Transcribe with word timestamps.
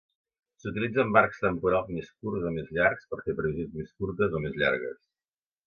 S'utilitzen 0.61 1.11
marcs 1.17 1.41
temporals 1.43 1.91
més 1.99 2.09
curts 2.15 2.49
o 2.51 2.53
més 2.57 2.73
llargs 2.79 3.05
per 3.13 3.21
fer 3.29 3.37
previsions 3.43 3.79
més 3.83 3.95
curtes 4.01 4.37
o 4.41 4.45
més 4.49 4.61
llargues. 4.65 5.01